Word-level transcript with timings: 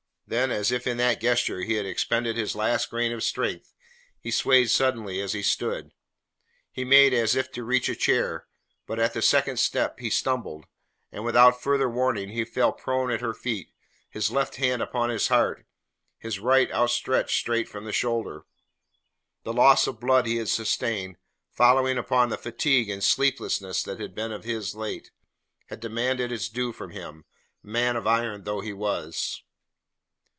Then, 0.27 0.49
as 0.49 0.71
if 0.71 0.87
in 0.87 0.95
that 0.95 1.19
gesture 1.19 1.59
he 1.59 1.73
had 1.73 1.85
expended 1.85 2.37
his 2.37 2.55
last 2.55 2.89
grain 2.89 3.11
of 3.11 3.21
strength, 3.21 3.73
he 4.17 4.31
swayed 4.31 4.69
suddenly 4.69 5.19
as 5.19 5.33
he 5.33 5.43
stood. 5.43 5.91
He 6.71 6.85
made 6.85 7.13
as 7.13 7.35
if 7.35 7.51
to 7.51 7.65
reach 7.65 7.89
a 7.89 7.97
chair, 7.97 8.47
but 8.87 8.97
at 8.97 9.13
the 9.13 9.21
second 9.21 9.57
step 9.59 9.99
he 9.99 10.09
stumbled, 10.09 10.67
and 11.11 11.25
without 11.25 11.61
further 11.61 11.89
warning 11.89 12.29
he 12.29 12.45
fell 12.45 12.71
prone 12.71 13.11
at 13.11 13.19
her 13.19 13.33
feet, 13.33 13.73
his 14.09 14.31
left 14.31 14.55
hand 14.55 14.81
upon 14.81 15.09
his 15.09 15.27
heart, 15.27 15.65
his 16.17 16.39
right 16.39 16.71
outstretched 16.71 17.35
straight 17.37 17.67
from 17.67 17.83
the 17.83 17.91
shoulder. 17.91 18.45
The 19.43 19.51
loss 19.51 19.85
of 19.85 19.99
blood 19.99 20.25
he 20.27 20.37
had 20.37 20.47
sustained, 20.47 21.17
following 21.51 21.97
upon 21.97 22.29
the 22.29 22.37
fatigue 22.37 22.89
and 22.89 23.03
sleeplessness 23.03 23.83
that 23.83 23.99
had 23.99 24.15
been 24.15 24.31
his 24.43 24.73
of 24.73 24.79
late, 24.79 25.11
had 25.65 25.81
demanded 25.81 26.31
its 26.31 26.47
due 26.47 26.71
from 26.71 26.91
him, 26.91 27.25
man 27.61 27.97
of 27.97 28.07
iron 28.07 28.45
though 28.45 28.61
he 28.61 28.71
was. 28.71 29.43